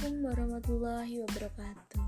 [0.00, 2.04] Assalamualaikum warahmatullahi wabarakatuh.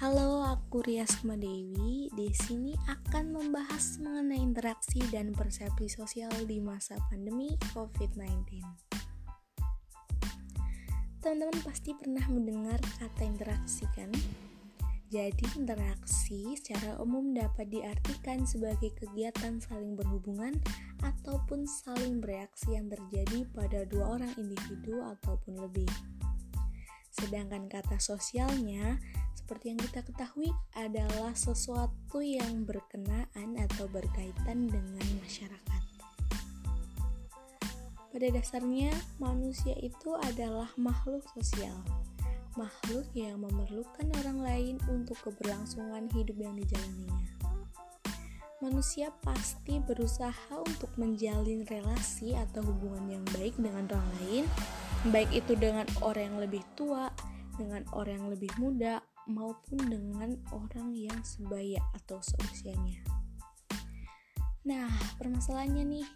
[0.00, 2.08] Halo, aku Rias Dewi.
[2.16, 8.64] Di sini akan membahas mengenai interaksi dan persepsi sosial di masa pandemi COVID-19.
[11.20, 14.08] Teman-teman pasti pernah mendengar kata interaksi kan?
[15.12, 20.56] Jadi, interaksi secara umum dapat diartikan sebagai kegiatan saling berhubungan
[21.04, 25.92] ataupun saling bereaksi yang terjadi pada dua orang individu ataupun lebih.
[27.20, 28.96] Sedangkan kata sosialnya,
[29.36, 35.82] seperti yang kita ketahui, adalah sesuatu yang berkenaan atau berkaitan dengan masyarakat.
[38.10, 38.90] Pada dasarnya,
[39.22, 41.78] manusia itu adalah makhluk sosial,
[42.58, 47.30] makhluk yang memerlukan orang lain untuk keberlangsungan hidup yang dijalaninya.
[48.60, 54.44] Manusia pasti berusaha untuk menjalin relasi atau hubungan yang baik dengan orang lain
[55.08, 57.08] baik itu dengan orang yang lebih tua,
[57.56, 63.00] dengan orang yang lebih muda, maupun dengan orang yang sebaya atau seusianya.
[64.60, 66.08] Nah, permasalahannya nih,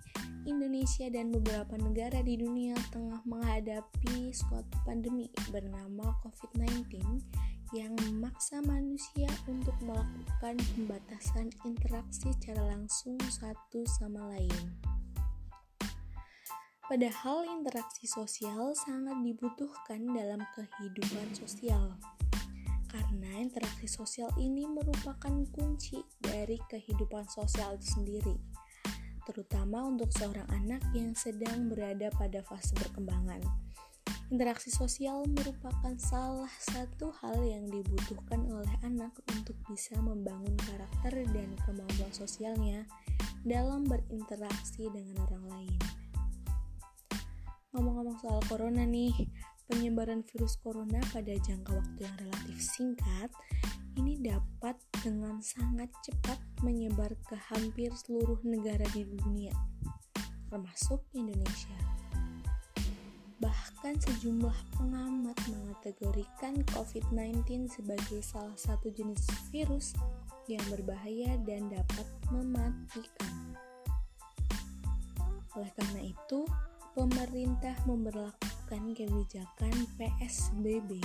[0.44, 7.00] Indonesia dan beberapa negara di dunia tengah menghadapi suatu pandemi bernama COVID-19
[7.72, 14.93] yang memaksa manusia untuk melakukan pembatasan interaksi secara langsung satu sama lain.
[16.84, 21.96] Padahal interaksi sosial sangat dibutuhkan dalam kehidupan sosial.
[22.92, 28.36] Karena interaksi sosial ini merupakan kunci dari kehidupan sosial itu sendiri,
[29.24, 33.40] terutama untuk seorang anak yang sedang berada pada fase perkembangan.
[34.28, 41.48] Interaksi sosial merupakan salah satu hal yang dibutuhkan oleh anak untuk bisa membangun karakter dan
[41.64, 42.84] kemampuan sosialnya
[43.40, 45.83] dalam berinteraksi dengan orang lain.
[47.74, 49.10] Ngomong-ngomong soal corona nih,
[49.66, 53.34] penyebaran virus corona pada jangka waktu yang relatif singkat
[53.98, 59.50] ini dapat dengan sangat cepat menyebar ke hampir seluruh negara di dunia,
[60.54, 61.74] termasuk Indonesia.
[63.42, 69.98] Bahkan sejumlah pengamat mengategorikan COVID-19 sebagai salah satu jenis virus
[70.46, 73.34] yang berbahaya dan dapat mematikan.
[75.58, 76.46] Oleh karena itu,
[76.94, 77.23] pemerintah
[77.86, 80.98] memperlakukan kebijakan PSBB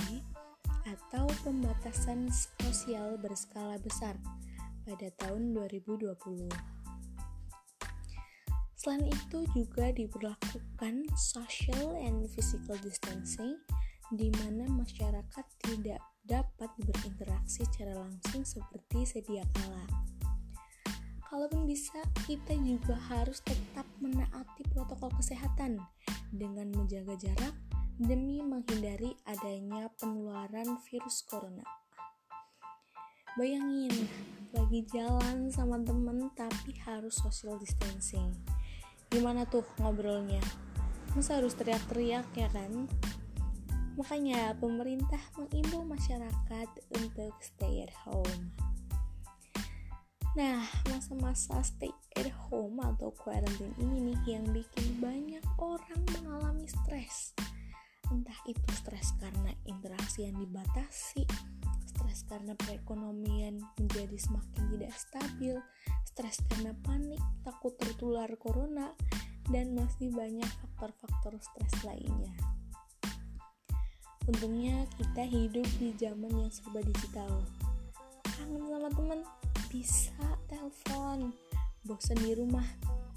[0.82, 2.26] atau pembatasan
[2.58, 4.18] sosial berskala besar
[4.82, 6.50] pada tahun 2020.
[8.74, 13.60] Selain itu juga diberlakukan social and physical distancing
[14.10, 19.84] di mana masyarakat tidak dapat berinteraksi secara langsung seperti sedia kala
[21.30, 25.78] kalaupun bisa kita juga harus tetap menaati protokol kesehatan
[26.34, 27.54] dengan menjaga jarak
[28.02, 31.62] demi menghindari adanya penularan virus corona.
[33.38, 33.94] Bayangin,
[34.50, 38.34] lagi jalan sama temen tapi harus social distancing.
[39.06, 40.42] Gimana tuh ngobrolnya?
[41.14, 42.90] Masa harus teriak-teriak ya kan?
[43.94, 48.69] Makanya pemerintah mengimbau masyarakat untuk stay at home.
[50.38, 57.34] Nah, masa-masa stay at home atau quarantine ini nih yang bikin banyak orang mengalami stres.
[58.14, 61.26] Entah itu stres karena interaksi yang dibatasi,
[61.82, 65.54] stres karena perekonomian menjadi semakin tidak stabil,
[66.06, 68.94] stres karena panik, takut tertular corona,
[69.50, 72.38] dan masih banyak faktor-faktor stres lainnya.
[74.30, 77.42] Untungnya kita hidup di zaman yang serba digital.
[78.38, 79.20] Kangen sama temen,
[79.70, 81.30] bisa telepon.
[81.86, 82.66] Bosan di rumah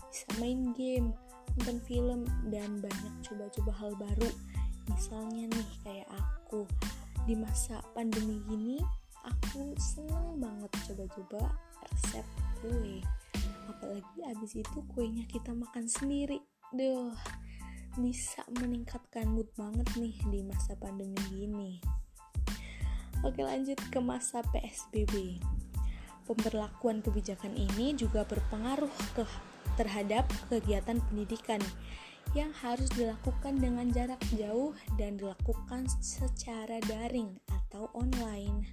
[0.08, 1.12] bisa main game
[1.58, 2.22] nonton film
[2.54, 4.30] dan banyak coba-coba hal baru.
[4.88, 6.70] Misalnya nih kayak aku.
[7.26, 8.78] Di masa pandemi gini
[9.26, 11.50] aku seneng banget coba-coba
[11.90, 12.26] resep
[12.62, 13.02] kue.
[13.68, 16.38] Apalagi abis itu kuenya kita makan sendiri.
[16.70, 17.12] Duh
[17.94, 21.78] bisa meningkatkan mood banget nih di masa pandemi gini.
[23.22, 25.38] Oke lanjut ke masa PSBB
[26.24, 29.24] Pemberlakuan kebijakan ini juga berpengaruh ke
[29.76, 31.60] terhadap kegiatan pendidikan
[32.32, 38.64] yang harus dilakukan dengan jarak jauh dan dilakukan secara daring atau online.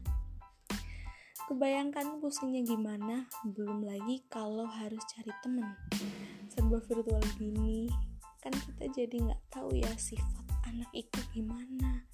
[1.51, 3.27] Kebayangkan pusingnya gimana?
[3.43, 5.67] Belum lagi kalau harus cari temen.
[6.47, 7.91] Serba virtual gini,
[8.39, 12.07] kan kita jadi nggak tahu ya sifat anak itu gimana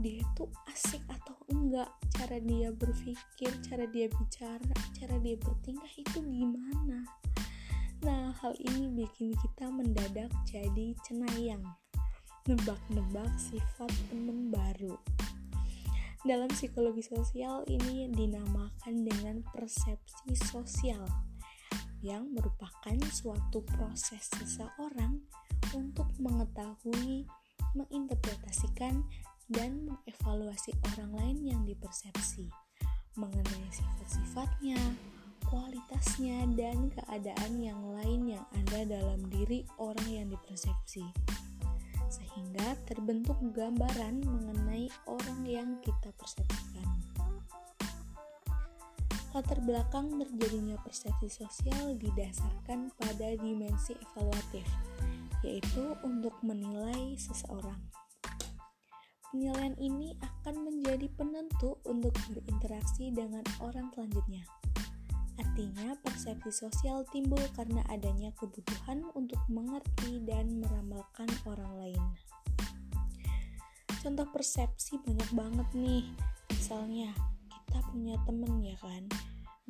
[0.00, 6.18] dia itu asik atau enggak cara dia berpikir cara dia bicara cara dia bertingkah itu
[6.24, 7.04] gimana
[8.00, 11.62] nah hal ini bikin kita mendadak jadi cenayang
[12.48, 14.96] nebak-nebak sifat temen baru.
[16.24, 21.04] Dalam psikologi sosial ini dinamakan dengan persepsi sosial
[22.00, 25.20] yang merupakan suatu proses seseorang
[25.76, 27.28] untuk mengetahui,
[27.76, 29.04] menginterpretasikan,
[29.50, 32.46] dan mengevaluasi orang lain yang dipersepsi
[33.18, 34.78] mengenai sifat-sifatnya,
[35.50, 41.02] kualitasnya, dan keadaan yang lain yang ada dalam diri orang yang dipersepsi
[42.10, 46.88] sehingga terbentuk gambaran mengenai orang yang kita persepsikan.
[49.30, 54.66] Latar belakang terjadinya persepsi sosial didasarkan pada dimensi evaluatif,
[55.46, 57.78] yaitu untuk menilai seseorang.
[59.30, 64.42] Penilaian ini akan menjadi penentu untuk berinteraksi dengan orang selanjutnya.
[65.38, 72.02] Artinya, persepsi sosial timbul karena adanya kebutuhan untuk mengerti dan meramalkan orang lain.
[74.02, 76.04] Contoh persepsi banyak banget nih.
[76.50, 77.14] Misalnya,
[77.46, 79.06] kita punya temen ya kan,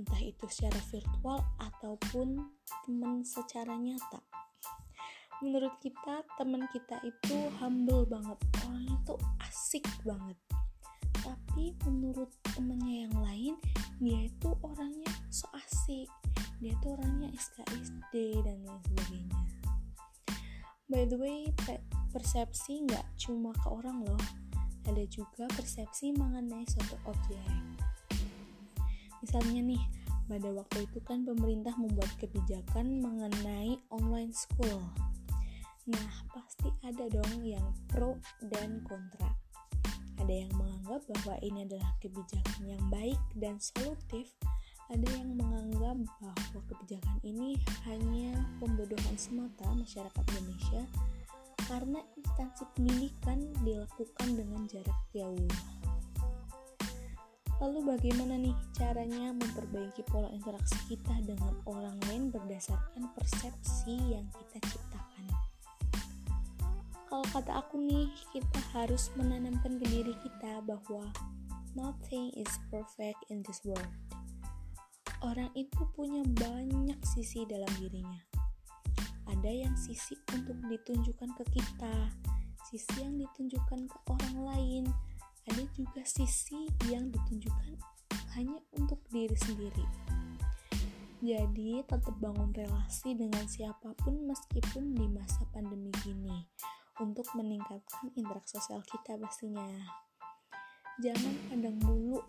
[0.00, 2.48] entah itu secara virtual ataupun
[2.88, 4.24] temen secara nyata.
[5.40, 10.36] Menurut kita, teman kita itu humble banget, orangnya tuh asik banget.
[11.16, 13.54] Tapi menurut temennya yang lain
[14.04, 16.12] dia itu orangnya so asik.
[16.60, 19.40] Dia tuh orangnya SKSD dan lain sebagainya.
[20.92, 21.48] By the way
[22.12, 24.20] persepsi nggak cuma ke orang loh.
[24.84, 27.48] Ada juga persepsi mengenai suatu objek.
[29.24, 29.82] Misalnya nih
[30.28, 34.84] pada waktu itu kan pemerintah membuat kebijakan mengenai online school
[35.90, 38.14] nah pasti ada dong yang pro
[38.46, 39.34] dan kontra
[40.20, 44.28] ada yang menganggap bahwa ini adalah kebijakan yang baik dan solutif.
[44.92, 47.56] Ada yang menganggap bahwa kebijakan ini
[47.88, 50.82] hanya pembodohan semata masyarakat Indonesia
[51.70, 55.50] karena instansi pendidikan dilakukan dengan jarak jauh.
[57.60, 64.58] Lalu bagaimana nih caranya memperbaiki pola interaksi kita dengan orang lain berdasarkan persepsi yang kita
[64.64, 64.89] ciptakan?
[67.10, 71.10] Kalau kata aku nih kita harus menanamkan ke diri kita bahwa
[71.74, 73.90] nothing is perfect in this world.
[75.26, 78.22] Orang itu punya banyak sisi dalam dirinya.
[79.26, 82.14] Ada yang sisi untuk ditunjukkan ke kita
[82.70, 84.84] sisi yang ditunjukkan ke orang lain
[85.50, 87.74] ada juga sisi yang ditunjukkan
[88.38, 89.82] hanya untuk diri sendiri.
[91.18, 96.46] Jadi tetap bangun relasi dengan siapa pun meskipun di masa pandemi gini
[97.00, 99.64] untuk meningkatkan interaksi sosial kita pastinya.
[101.00, 102.20] Jangan pandang bulu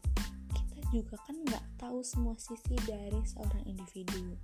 [0.55, 4.39] kita juga kan nggak tahu semua sisi dari seorang individu.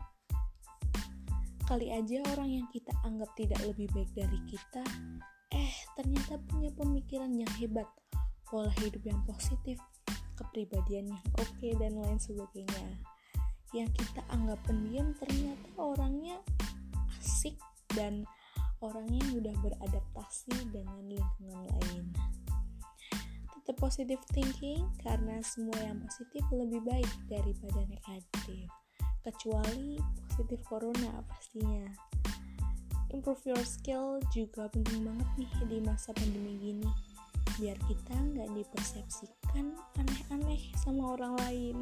[1.67, 4.83] Kali aja orang yang kita anggap tidak lebih baik dari kita
[5.55, 7.87] eh ternyata punya pemikiran yang hebat
[8.47, 9.79] pola hidup yang positif
[10.35, 12.99] kepribadian yang oke okay, dan lain sebagainya.
[13.75, 16.39] Yang kita anggap pendiam ternyata orangnya
[17.19, 17.59] asik
[17.95, 18.23] dan
[18.81, 22.05] orangnya mudah beradaptasi dengan lingkungan lain.
[23.57, 28.69] Tetap positive thinking karena semua yang positif lebih baik daripada negatif.
[29.25, 29.99] Kecuali
[30.31, 31.89] positif corona pastinya.
[33.11, 36.89] Improve your skill juga penting banget nih di masa pandemi gini.
[37.57, 41.77] Biar kita nggak dipersepsikan aneh-aneh sama orang lain.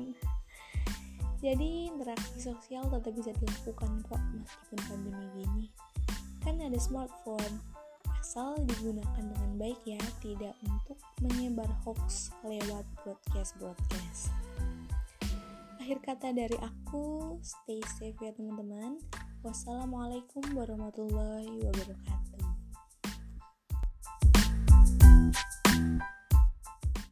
[1.43, 5.65] Jadi interaksi sosial tetap bisa dilakukan kok meskipun pandemi gini
[6.45, 7.57] kan ada smartphone.
[8.21, 14.29] Asal digunakan dengan baik ya tidak untuk menyebar hoax lewat broadcast-broadcast.
[15.81, 19.01] Akhir kata dari aku stay safe ya teman-teman.
[19.45, 22.44] Wassalamualaikum warahmatullahi wabarakatuh